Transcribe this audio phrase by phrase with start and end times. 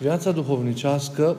[0.00, 1.36] Viața duhovnicească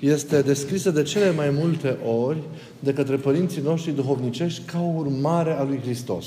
[0.00, 2.38] este descrisă de cele mai multe ori
[2.78, 6.26] de către părinții noștri duhovnicești ca o urmare a lui Hristos.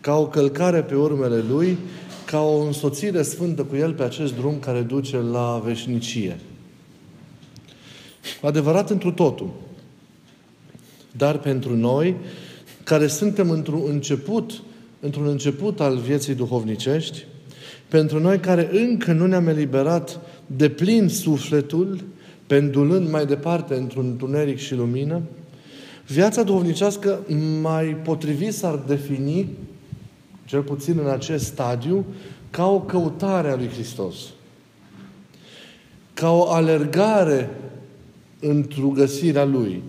[0.00, 1.78] Ca o călcare pe urmele Lui,
[2.24, 6.40] ca o însoțire sfântă cu El pe acest drum care duce la veșnicie.
[8.42, 9.50] Adevărat întru totul.
[11.16, 12.16] Dar pentru noi,
[12.84, 14.62] care suntem într-un început,
[15.00, 17.24] într-un început al vieții duhovnicești,
[17.90, 22.04] pentru noi care încă nu ne-am eliberat de plin sufletul,
[22.46, 25.20] pendulând mai departe într-un întuneric și lumină,
[26.06, 27.20] viața duhovnicească
[27.60, 29.48] mai potrivit s-ar defini,
[30.44, 32.04] cel puțin în acest stadiu,
[32.50, 34.16] ca o căutare a lui Hristos.
[36.14, 37.50] Ca o alergare
[38.40, 39.82] într-o găsirea Lui.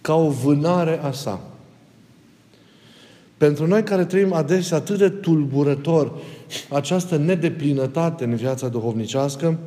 [0.00, 1.40] Ca o vânare a sa.
[3.36, 6.12] Pentru noi care trăim adesea atât de tulburător
[6.68, 9.58] această nedeplinătate în viața duhovnicească,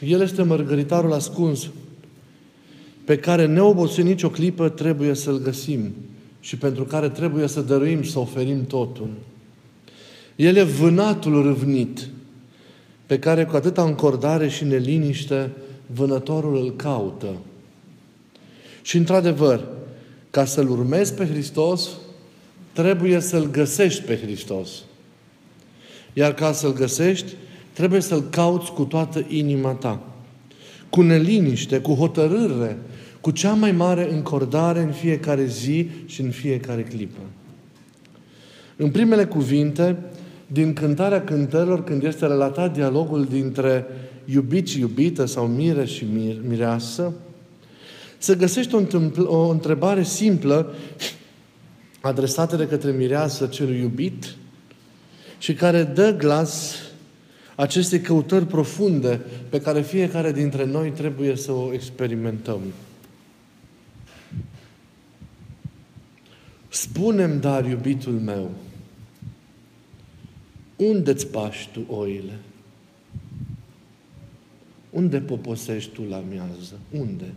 [0.00, 1.68] el este mărgăritarul ascuns
[3.04, 5.94] pe care neobosit nicio clipă trebuie să-l găsim
[6.40, 9.10] și pentru care trebuie să dăruim, să oferim totul.
[10.36, 12.08] El e vânatul râvnit
[13.06, 15.50] pe care cu atâta încordare și neliniște
[15.86, 17.36] vânătorul îl caută.
[18.82, 19.68] Și într-adevăr,
[20.30, 21.88] ca să-L urmezi pe Hristos,
[22.72, 24.70] trebuie să-L găsești pe Hristos.
[26.18, 27.32] Iar ca să-L găsești,
[27.72, 30.02] trebuie să-L cauți cu toată inima ta.
[30.90, 32.78] Cu neliniște, cu hotărâre,
[33.20, 37.20] cu cea mai mare încordare în fiecare zi și în fiecare clipă.
[38.76, 39.96] În primele cuvinte,
[40.46, 43.86] din cântarea cântărilor, când este relatat dialogul dintre
[44.24, 46.06] iubit și iubită sau mire și
[46.48, 47.12] mireasă,
[48.18, 50.74] se găsește o, o întrebare simplă
[52.00, 54.36] adresată de către mireasă celui iubit
[55.38, 56.76] și care dă glas
[57.54, 62.60] acestei căutări profunde pe care fiecare dintre noi trebuie să o experimentăm.
[66.68, 68.50] Spunem, dar, iubitul meu,
[70.76, 72.38] unde-ți pași tu oile?
[74.90, 76.78] Unde poposești tu la miază?
[76.90, 77.34] Unde?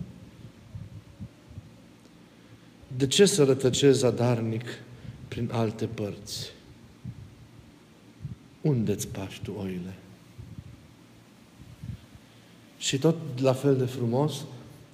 [2.98, 4.66] De ce să rătăcezi zadarnic
[5.28, 6.52] prin alte părți?
[8.62, 9.94] Unde-ți pași tu oile?
[12.78, 14.44] Și tot la fel de frumos,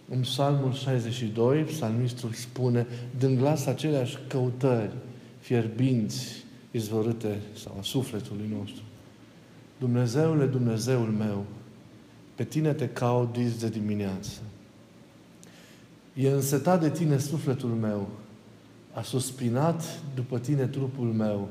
[0.10, 4.94] în Psalmul 62, psalmistul spune, din glas aceleași căutări
[5.40, 8.84] fierbinți, izvorâte sau a sufletului nostru.
[9.80, 11.46] Dumnezeule, Dumnezeul meu,
[12.36, 14.40] pe tine te caut dis de dimineață.
[16.14, 18.10] E însetat de tine sufletul meu.
[18.94, 21.50] A suspinat după tine trupul meu.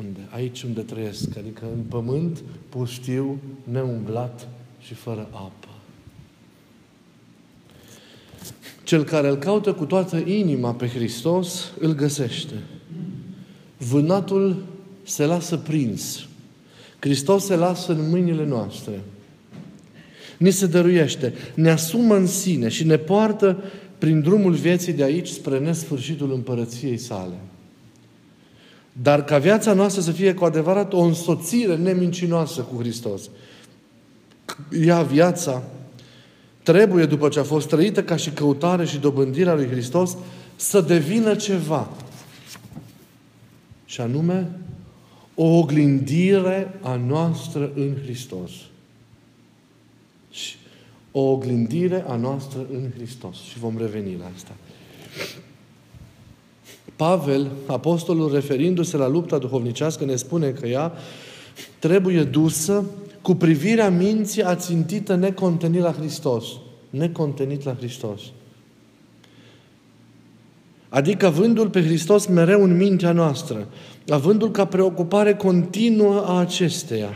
[0.00, 0.20] Unde?
[0.30, 1.36] Aici unde trăiesc.
[1.36, 4.48] Adică în pământ pustiu, neumblat
[4.80, 5.68] și fără apă.
[8.84, 12.54] Cel care îl caută cu toată inima pe Hristos, îl găsește.
[13.78, 14.62] Vânatul
[15.02, 16.26] se lasă prins.
[16.98, 19.00] Hristos se lasă în mâinile noastre.
[20.38, 23.62] Ni se dăruiește, ne asumă în sine și ne poartă
[23.98, 27.34] prin drumul vieții de aici spre nesfârșitul împărăției sale.
[29.02, 33.22] Dar ca viața noastră să fie cu adevărat o însoțire nemincinoasă cu Hristos.
[34.84, 35.62] Ea, viața,
[36.62, 40.16] trebuie, după ce a fost trăită ca și căutare și dobândirea lui Hristos,
[40.56, 41.90] să devină ceva.
[43.84, 44.50] Și anume,
[45.34, 48.50] o oglindire a noastră în Hristos.
[50.30, 50.56] Și
[51.12, 53.36] o oglindire a noastră în Hristos.
[53.36, 54.52] Și vom reveni la asta.
[57.00, 60.92] Pavel, apostolul, referindu-se la lupta duhovnicească, ne spune că ea
[61.78, 62.84] trebuie dusă
[63.22, 66.44] cu privirea minții ațintită necontenit la Hristos.
[66.90, 68.20] Necontenit la Hristos.
[70.88, 73.68] Adică avându-L pe Hristos mereu în mintea noastră,
[74.08, 77.10] avându-L ca preocupare continuă a acesteia.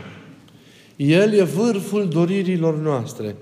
[0.95, 3.35] El e vârful doririlor noastre.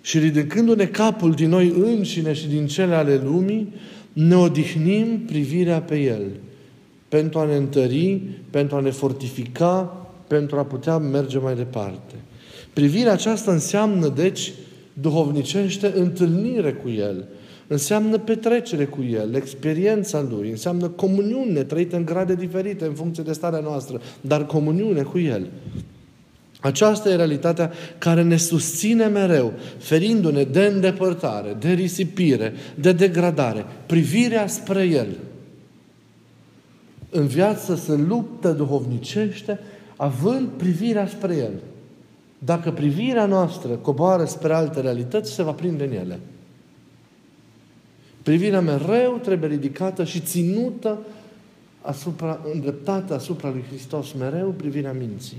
[0.00, 3.74] Și ridicându-ne capul din noi înșine și din cele ale lumii,
[4.12, 6.22] ne odihnim privirea pe El
[7.08, 8.20] pentru a ne întări,
[8.50, 12.14] pentru a ne fortifica, pentru a putea merge mai departe.
[12.72, 14.52] Privirea aceasta înseamnă, deci,
[14.92, 17.28] duhovnicește întâlnire cu El,
[17.66, 23.32] înseamnă petrecere cu El, experiența Lui, înseamnă comuniune trăită în grade diferite în funcție de
[23.32, 25.46] starea noastră, dar comuniune cu El.
[26.62, 34.46] Aceasta e realitatea care ne susține mereu, ferindu-ne de îndepărtare, de risipire, de degradare, privirea
[34.46, 35.16] spre El.
[37.10, 39.58] În viață se luptă duhovnicește
[39.96, 41.52] având privirea spre El.
[42.38, 46.20] Dacă privirea noastră coboară spre alte realități, se va prinde în ele.
[48.22, 50.98] Privirea mereu trebuie ridicată și ținută
[51.80, 55.36] asupra, îndreptată asupra lui Hristos, mereu privirea minții.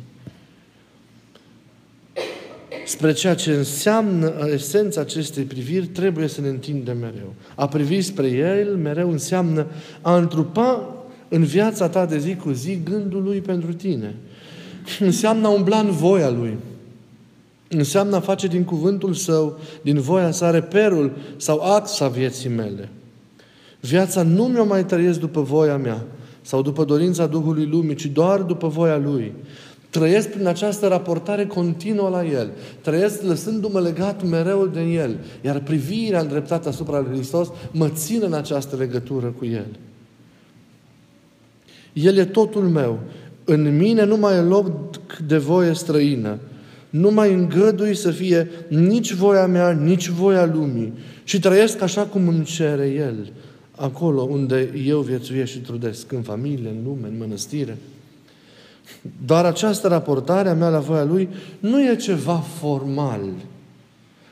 [2.85, 7.33] Spre ceea ce înseamnă esența acestei priviri, trebuie să ne întindem mereu.
[7.55, 9.65] A privi spre El mereu înseamnă
[10.01, 10.95] a întrupa
[11.27, 14.15] în viața ta de zi cu zi gândul Lui pentru tine.
[14.99, 16.57] Înseamnă a umbla în voia Lui.
[17.67, 22.89] Înseamnă a face din cuvântul Său, din voia sa, reperul sau axa vieții mele.
[23.79, 26.05] Viața nu mi-o mai trăiesc după voia mea
[26.41, 29.33] sau după dorința Duhului Lumii, ci doar după voia Lui.
[29.93, 32.51] Trăiesc prin această raportare continuă la El.
[32.81, 35.17] Trăiesc lăsându-mă legat mereu de El.
[35.41, 39.65] Iar privirea îndreptată asupra Lui Hristos mă ține în această legătură cu El.
[41.93, 42.99] El e totul meu.
[43.43, 44.71] În mine nu mai e loc
[45.27, 46.37] de voie străină.
[46.89, 50.93] Nu mai îngădui să fie nici voia mea, nici voia lumii.
[51.23, 53.31] Și trăiesc așa cum îmi cere El.
[53.71, 56.11] Acolo unde eu viețuiesc și trudesc.
[56.11, 57.77] În familie, în lume, în mănăstire.
[59.25, 63.29] Dar această raportare a mea la voia Lui nu e ceva formal.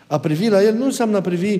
[0.07, 1.59] A privi la El nu înseamnă a privi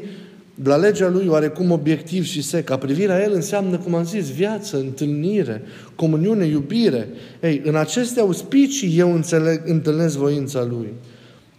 [0.64, 2.70] la legea Lui oarecum obiectiv și sec.
[2.70, 5.62] A privi la El înseamnă, cum am zis, viață, întâlnire,
[5.96, 7.08] comuniune, iubire.
[7.42, 10.94] Ei, în aceste auspicii eu înțeleg, întâlnesc voința Lui.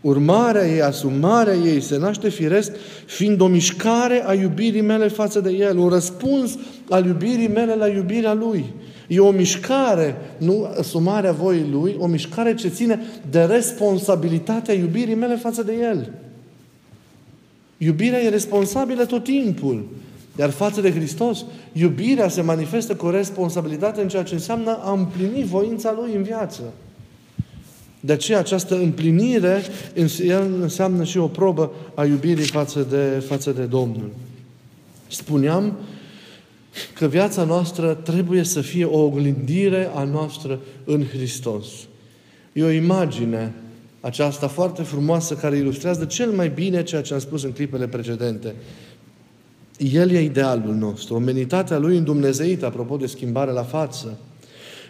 [0.01, 2.73] Urmarea ei, asumarea ei se naște firesc
[3.07, 6.59] fiind o mișcare a iubirii mele față de El, un răspuns
[6.89, 8.65] al iubirii mele la iubirea Lui.
[9.13, 13.01] E o mișcare, nu asumarea voii Lui, o mișcare ce ține
[13.31, 16.13] de responsabilitatea iubirii mele față de El.
[17.79, 19.89] Iubirea e responsabilă tot timpul.
[20.39, 25.45] Iar față de Hristos, iubirea se manifestă cu responsabilitate în ceea ce înseamnă a împlini
[25.45, 26.63] voința Lui în viață.
[28.01, 29.63] De aceea această împlinire
[30.61, 34.11] înseamnă și o probă a iubirii față de, față de Domnul.
[35.09, 35.77] Spuneam
[36.95, 41.67] că viața noastră trebuie să fie o oglindire a noastră în Hristos.
[42.53, 43.55] E o imagine
[44.01, 48.55] aceasta foarte frumoasă care ilustrează cel mai bine ceea ce am spus în clipele precedente.
[49.77, 54.19] El e idealul nostru, omenitatea Lui îndumnezeită, apropo de schimbare la față,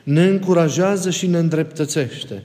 [0.05, 2.45] ne încurajează și ne îndreptățește.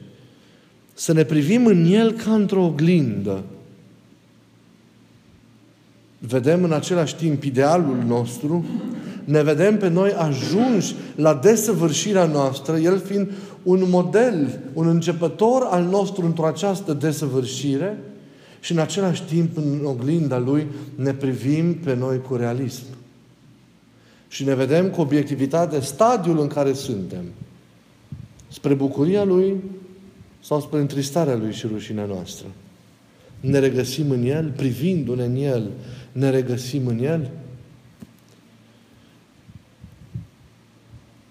[0.93, 3.43] Să ne privim în El ca într-o oglindă.
[6.19, 8.65] Vedem în același timp idealul nostru,
[9.27, 13.31] ne vedem pe noi ajunși la desăvârșirea noastră, El fiind
[13.63, 17.97] un model, un începător al nostru într-o această desăvârșire
[18.59, 22.83] și în același timp în oglinda Lui ne privim pe noi cu realism.
[24.27, 27.23] Și ne vedem cu obiectivitate stadiul în care suntem.
[28.47, 29.55] Spre bucuria Lui
[30.43, 32.45] sau spre întristarea Lui și rușinea noastră.
[33.39, 35.69] Ne regăsim în El, privindu-ne în El,
[36.11, 37.29] ne regăsim în El.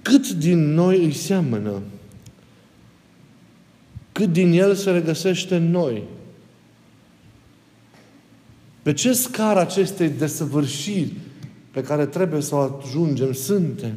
[0.07, 1.83] Cât din noi îi seamănă
[4.13, 6.03] cât din El se regăsește în noi.
[8.83, 11.13] Pe ce scară acestei desăvârșiri
[11.71, 13.95] pe care trebuie să o ajungem suntem?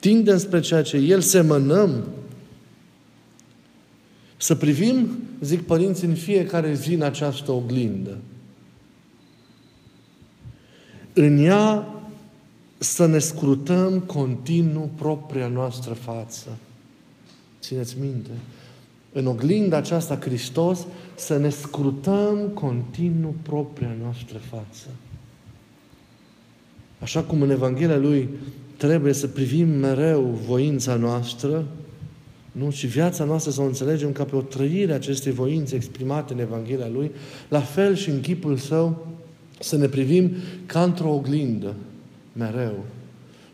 [0.00, 2.08] Tindem spre ceea ce El semănăm?
[4.36, 8.18] Să privim, zic părinții, în fiecare zi în această oglindă.
[11.12, 11.93] În ea
[12.84, 16.48] să ne scrutăm continuu propria noastră față.
[17.60, 18.30] Țineți minte
[19.16, 24.86] în oglinda aceasta Hristos, să ne scrutăm continuu propria noastră față.
[26.98, 28.28] Așa cum în Evanghelia Lui
[28.76, 31.66] trebuie să privim mereu voința noastră,
[32.52, 32.70] nu?
[32.70, 36.38] Și viața noastră să o înțelegem ca pe o trăire a acestei voințe exprimate în
[36.38, 37.10] Evanghelia Lui,
[37.48, 39.06] la fel și în chipul Său
[39.60, 40.32] să ne privim
[40.66, 41.74] ca într-o oglindă,
[42.38, 42.84] mereu.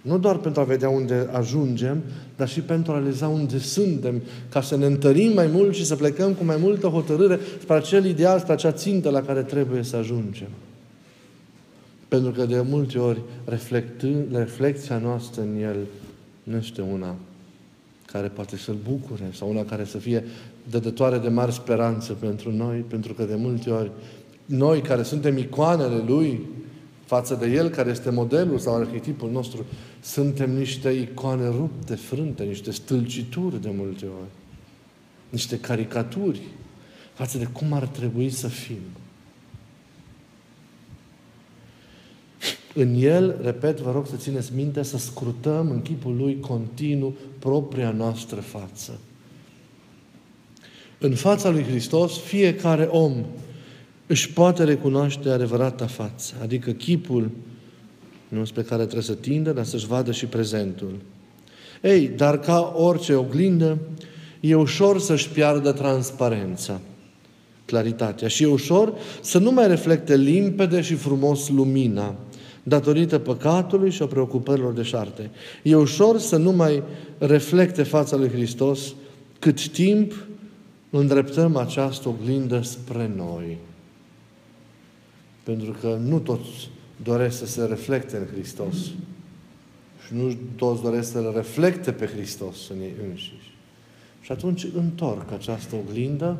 [0.01, 2.03] Nu doar pentru a vedea unde ajungem,
[2.37, 5.97] dar și pentru a realiza unde suntem, ca să ne întărim mai mult și să
[5.97, 9.97] plecăm cu mai multă hotărâre spre acel ideal, spre acea țintă la care trebuie să
[9.97, 10.49] ajungem.
[12.09, 13.21] Pentru că de multe ori
[14.31, 15.77] reflecția noastră în El
[16.43, 17.15] nu este una
[18.13, 20.25] care poate să-L bucure sau una care să fie
[20.71, 23.91] dădătoare de mari speranțe pentru noi, pentru că de multe ori
[24.45, 26.41] noi care suntem icoanele Lui,
[27.11, 29.65] față de El, care este modelul sau arhetipul nostru,
[30.01, 34.31] suntem niște icoane rupte, frânte, niște stâlcituri de multe ori,
[35.29, 36.41] niște caricaturi
[37.13, 38.79] față de cum ar trebui să fim.
[42.75, 47.91] În El, repet, vă rog să țineți minte, să scrutăm în chipul Lui continuu propria
[47.91, 48.99] noastră față.
[50.99, 53.25] În fața lui Hristos, fiecare om
[54.11, 57.31] își poate recunoaște adevărata față, adică chipul
[58.29, 60.95] nu spre care trebuie să tindă, dar să-și vadă și prezentul.
[61.83, 63.79] Ei, dar ca orice oglindă,
[64.41, 66.81] e ușor să-și piardă transparența,
[67.65, 72.15] claritatea și e ușor să nu mai reflecte limpede și frumos lumina,
[72.63, 75.31] datorită păcatului și a preocupărilor de șarte.
[75.63, 76.83] E ușor să nu mai
[77.19, 78.95] reflecte fața lui Hristos
[79.39, 80.13] cât timp
[80.91, 83.59] îndreptăm această oglindă spre noi.
[85.51, 86.71] Pentru că nu toți
[87.03, 88.77] doresc să se reflecte în Hristos.
[90.07, 93.55] Și nu toți doresc să-L reflecte pe Hristos în ei înșiși.
[94.21, 96.37] Și atunci întorc această oglindă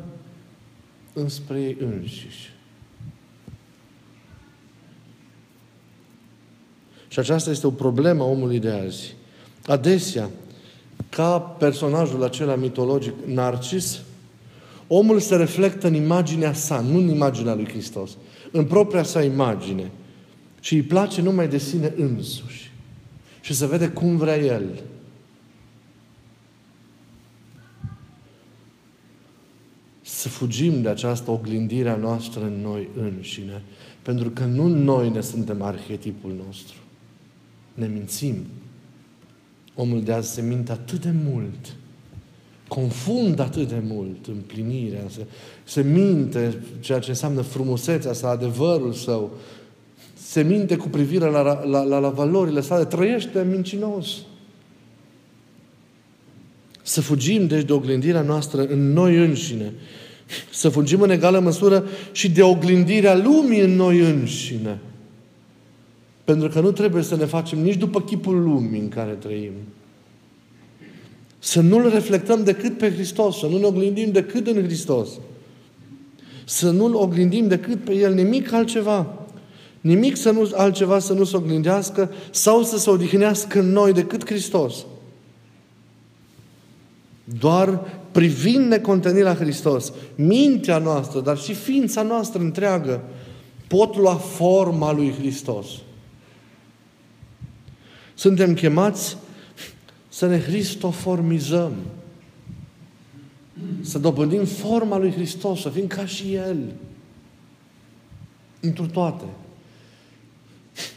[1.13, 2.53] înspre ei înșiși.
[7.07, 9.15] Și aceasta este o problemă a omului de azi.
[9.65, 10.29] Adesea,
[11.09, 14.01] ca personajul acela mitologic Narcis,
[14.87, 18.11] omul se reflectă în imaginea sa, nu în imaginea lui Hristos,
[18.51, 19.91] în propria sa imagine.
[20.59, 22.71] Și îi place numai de sine însuși.
[23.41, 24.83] Și să vede cum vrea el.
[30.01, 33.61] Să fugim de această oglindire a noastră în noi înșine.
[34.01, 36.77] Pentru că nu noi ne suntem arhetipul nostru.
[37.73, 38.35] Ne mințim.
[39.75, 41.75] Omul de azi se minte atât de mult.
[42.75, 45.01] Confundă atât de mult împlinirea.
[45.09, 45.25] Se,
[45.63, 49.31] se minte ceea ce înseamnă frumusețea sa, adevărul său,
[50.13, 54.07] se minte cu privire la, la, la, la valorile sale, trăiește mincinos.
[56.81, 59.73] Să fugim, deci, de oglindirea noastră în noi înșine.
[60.51, 64.79] Să fugim în egală măsură și de oglindirea lumii în noi înșine.
[66.23, 69.53] Pentru că nu trebuie să ne facem nici după chipul lumii în care trăim.
[71.43, 75.09] Să nu-L reflectăm decât pe Hristos, să nu ne oglindim decât în Hristos.
[76.45, 79.13] Să nu-L oglindim decât pe El, nimic altceva.
[79.81, 84.25] Nimic să nu, altceva să nu se oglindească sau să se odihnească în noi decât
[84.25, 84.85] Hristos.
[87.23, 87.79] Doar
[88.11, 93.03] privind necontenirea la Hristos, mintea noastră, dar și ființa noastră întreagă,
[93.67, 95.67] pot lua forma lui Hristos.
[98.13, 99.17] Suntem chemați
[100.21, 101.71] să ne hristoformizăm.
[103.81, 106.57] Să dobândim forma lui Hristos, să fim ca și El.
[108.59, 109.23] Într toate.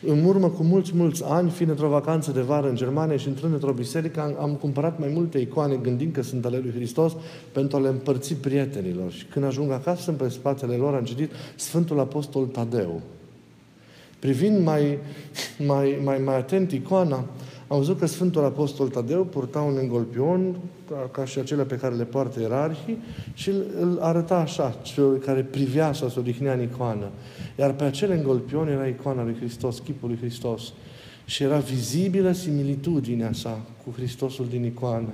[0.06, 3.52] În urmă cu mulți, mulți ani, fiind într-o vacanță de vară în Germania și intrând
[3.52, 7.12] într-o biserică, am, am cumpărat mai multe icoane gândind că sunt ale lui Hristos
[7.52, 9.12] pentru a le împărți prietenilor.
[9.12, 13.00] Și când ajung acasă, pe spatele lor, am citit Sfântul Apostol Tadeu.
[14.18, 14.98] Privind mai,
[15.66, 17.24] mai, mai, mai atent icoana,
[17.66, 20.56] am văzut că Sfântul Apostol Tadeu purta un engolpion,
[20.88, 22.98] ca, ca și acele pe care le poartă ierarhii,
[23.34, 27.08] și îl, îl arăta așa, celor care privea sau se odihnea în icoană.
[27.58, 30.72] Iar pe acel engolpion era icoana lui Hristos, chipul lui Hristos.
[31.24, 35.12] Și era vizibilă similitudinea sa cu Hristosul din icoană.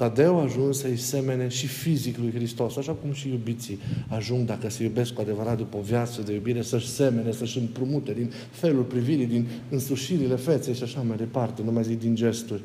[0.00, 3.78] Tadeu a ajuns să-i semene și fizic lui Hristos, așa cum și iubiții
[4.08, 8.12] ajung, dacă se iubesc cu adevărat după o viață de iubire, să-și semene, să-și împrumute
[8.12, 12.62] din felul privirii, din însușirile feței și așa mai departe, nu mai zic din gesturi.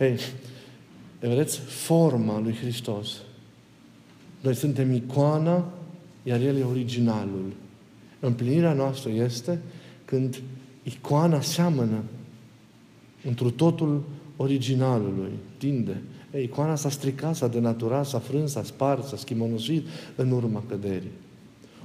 [0.00, 0.18] Ei,
[1.20, 3.16] vedeți, forma lui Hristos.
[4.40, 5.72] Noi suntem icoana,
[6.22, 7.52] iar El e originalul.
[8.20, 9.58] Împlinirea noastră este
[10.04, 10.42] când
[10.82, 12.02] icoana seamănă
[13.24, 14.04] întru totul
[14.36, 16.02] originalului, tinde.
[16.32, 21.10] Ei, icoana s-a stricat, s-a denaturat, s-a frâns, s-a spart, s-a schimonosit în urma căderii.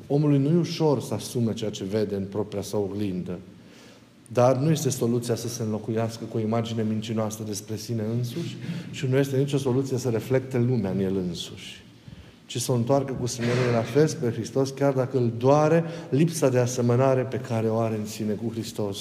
[0.08, 3.40] Omului nu e ușor să asume ceea ce vede în propria sa oglindă.
[4.28, 8.58] Dar nu este soluția să se înlocuiască cu o imagine mincinoasă despre sine însuși
[8.92, 11.84] și nu este nicio soluție să reflecte lumea în el însuși
[12.54, 16.50] ci să o întoarcă cu smerenie la fel spre Hristos, chiar dacă îl doare lipsa
[16.50, 18.98] de asemănare pe care o are în sine cu Hristos.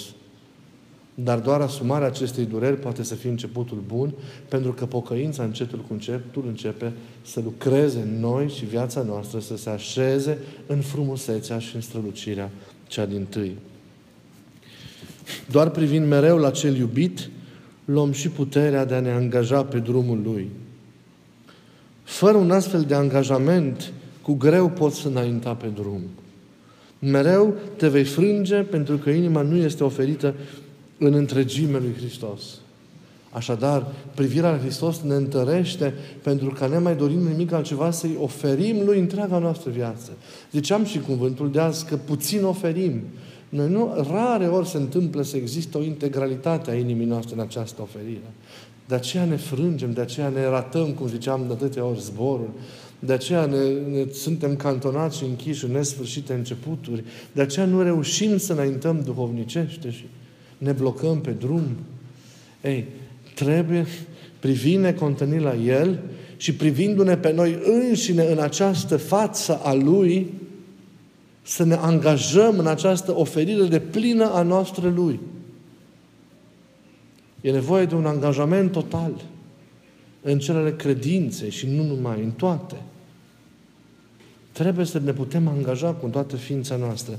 [1.14, 4.14] Dar doar asumarea acestei dureri poate să fie începutul bun,
[4.48, 6.92] pentru că pocăința încetul cu încetul începe
[7.22, 12.50] să lucreze în noi și viața noastră să se așeze în frumusețea și în strălucirea
[12.86, 13.56] cea din tâi.
[15.50, 17.30] Doar privind mereu la cel iubit,
[17.84, 20.50] luăm și puterea de a ne angaja pe drumul Lui.
[22.02, 23.92] Fără un astfel de angajament,
[24.22, 26.00] cu greu poți înainta pe drum.
[26.98, 30.34] Mereu te vei frânge pentru că inima nu este oferită
[31.06, 32.42] în întregime lui Hristos.
[33.30, 38.84] Așadar, privirea la Hristos ne întărește pentru că ne mai dorim nimic altceva să-i oferim
[38.84, 40.10] lui întreaga noastră viață.
[40.52, 43.02] Ziceam și cuvântul de azi că puțin oferim.
[43.48, 47.82] Noi nu, rare ori se întâmplă să există o integralitate a inimii noastre în această
[47.82, 48.32] oferire.
[48.88, 52.50] De aceea ne frângem, de aceea ne ratăm, cum ziceam de atâtea ori, zborul.
[52.98, 57.04] De aceea ne, ne, suntem cantonați și închiși în nesfârșite începuturi.
[57.32, 60.04] De aceea nu reușim să înaintăm duhovnicește și
[60.62, 61.66] ne blocăm pe drum.
[62.62, 62.86] Ei,
[63.34, 63.86] trebuie
[64.38, 65.98] privind necontenit la El
[66.36, 70.32] și privindu-ne pe noi înșine în această față a Lui,
[71.42, 75.20] să ne angajăm în această oferire de plină a noastră Lui.
[77.40, 79.12] E nevoie de un angajament total
[80.20, 82.76] în celele credinței și nu numai, în toate.
[84.52, 87.18] Trebuie să ne putem angaja cu toată ființa noastră.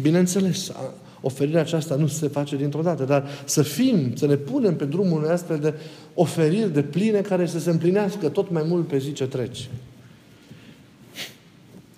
[0.00, 0.72] Bineînțeles,
[1.20, 5.18] oferirea aceasta nu se face dintr-o dată, dar să fim, să ne punem pe drumul
[5.18, 5.74] unei astfel de
[6.14, 9.68] oferiri de pline care să se împlinească tot mai mult pe zi ce trece.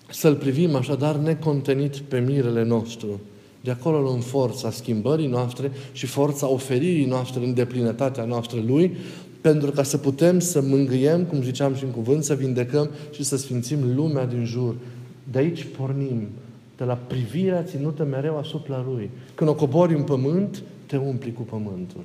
[0.09, 3.19] Să-L privim așadar necontenit pe mirele nostru.
[3.61, 8.97] De acolo luăm forța schimbării noastre și forța oferirii noastre în deplinătatea noastră Lui,
[9.41, 13.37] pentru ca să putem să mângâiem, cum ziceam și în cuvânt, să vindecăm și să
[13.37, 14.75] sfințim lumea din jur.
[15.31, 16.27] De aici pornim,
[16.81, 19.09] de la privirea ținută mereu asupra Lui.
[19.35, 22.03] Când o cobori în pământ, te umpli cu pământul.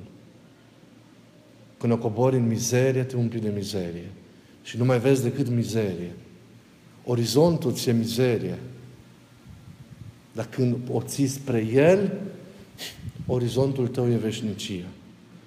[1.77, 4.09] Când o cobori în mizerie, te umpli de mizerie.
[4.63, 6.11] Și nu mai vezi decât mizerie.
[7.05, 8.59] Orizontul ți-e mizerie.
[10.31, 12.13] Dar când o ții spre El,
[13.27, 14.87] orizontul tău e veșnicia.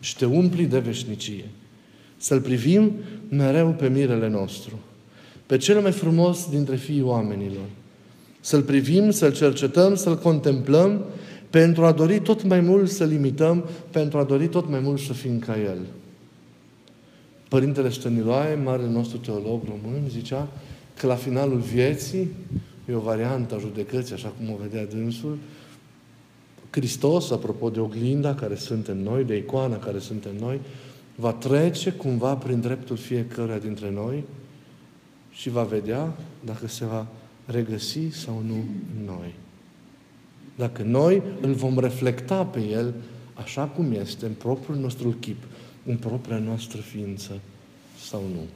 [0.01, 1.49] Și te umpli de veșnicie.
[2.17, 2.93] Să-L privim
[3.29, 4.79] mereu pe mirele nostru.
[5.47, 7.67] Pe cel mai frumos dintre fiii oamenilor.
[8.41, 11.05] Să-L privim, să-L cercetăm, să-L contemplăm,
[11.51, 15.13] pentru a dori tot mai mult să-L imităm, pentru a dori tot mai mult să
[15.13, 15.79] fim ca El.
[17.49, 20.49] Părintele Stăniloae, marele nostru teolog român, zicea
[20.97, 22.29] că la finalul vieții,
[22.89, 25.39] e o variantă a judecății, așa cum o vedea dânsul,
[26.71, 30.61] Hristos, apropo de oglinda care suntem noi, de icoana care suntem noi,
[31.15, 34.25] va trece cumva prin dreptul fiecăruia dintre noi
[35.31, 36.13] și va vedea
[36.45, 37.07] dacă se va
[37.51, 38.65] regăsi sau nu
[38.97, 39.35] în noi.
[40.57, 42.95] Dacă noi îl vom reflecta pe El
[43.35, 45.43] așa cum este, în propriul nostru chip,
[45.85, 47.41] în propria noastră ființă
[48.01, 48.47] sau nu.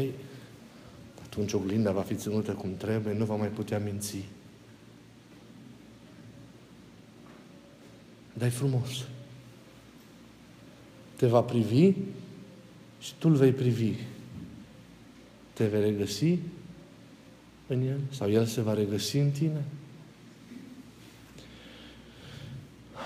[0.00, 0.10] Ei,
[1.22, 4.16] atunci oglinda va fi ținută cum trebuie, nu va mai putea minți.
[8.32, 9.04] Dar e frumos.
[11.16, 11.92] Te va privi
[13.00, 13.92] și tu îl vei privi.
[15.52, 16.38] Te vei regăsi
[17.66, 19.64] în el sau el se va regăsi în tine.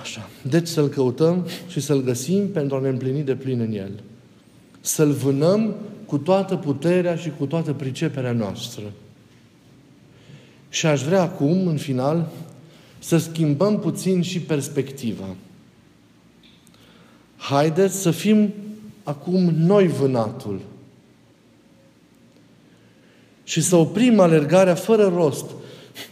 [0.00, 0.28] Așa.
[0.42, 3.90] Deci să-L căutăm și să-L găsim pentru a ne împlini de plin în El.
[4.80, 5.74] Să-L vânăm
[6.06, 8.82] cu toată puterea și cu toată priceperea noastră.
[10.68, 12.30] Și aș vrea acum, în final,
[12.98, 15.36] să schimbăm puțin și perspectiva.
[17.36, 18.52] Haideți să fim
[19.02, 20.60] acum noi vânatul
[23.48, 25.44] și să oprim alergarea fără rost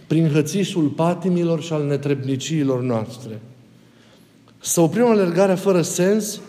[0.07, 3.41] prin hățișul patimilor și al netrebniciilor noastre.
[4.59, 6.41] Să oprim alergarea fără sens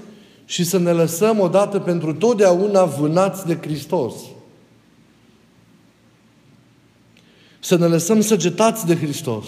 [0.45, 4.13] și să ne lăsăm odată pentru totdeauna vânați de Hristos.
[7.59, 9.45] Să ne lăsăm săgetați de Hristos,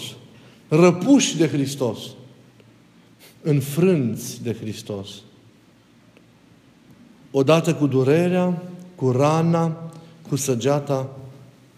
[0.68, 1.98] răpuși de Hristos,
[3.42, 5.08] înfrânți de Hristos.
[7.30, 8.62] Odată cu durerea,
[8.94, 9.90] cu rana,
[10.28, 11.14] cu săgeata,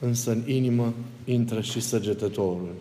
[0.02, 2.74] însă în inimă intră și săgetătorul.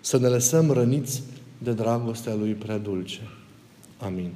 [0.00, 1.22] Să ne lăsăm răniți
[1.58, 3.20] de dragostea Lui prea dulce.
[3.98, 4.32] Amin.